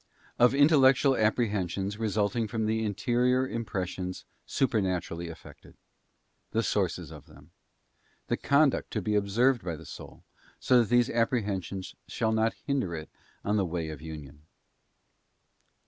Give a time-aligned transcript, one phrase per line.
[0.39, 5.75] Of Intellectual Apprehensions resulting from the Interior Impressions supernaturally effected.
[6.53, 7.51] The sources of them.
[8.25, 10.23] The conduct to be observed by the soul,
[10.59, 13.11] so that these apprehensions shall not hinder it
[13.45, 14.47] on the Way of Union.